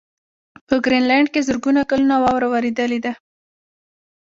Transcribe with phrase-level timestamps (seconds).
[0.67, 3.11] په ګرینلنډ کې زرګونه کلونه واوره ورېدلې ده